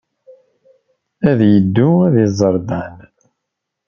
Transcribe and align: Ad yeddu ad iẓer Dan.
Ad 1.29 1.39
yeddu 1.53 1.89
ad 2.07 2.15
iẓer 2.25 2.55
Dan. 2.69 2.97